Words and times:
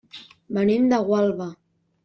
Venim 0.57 0.89
de 0.95 1.01
Gualba. 1.11 1.51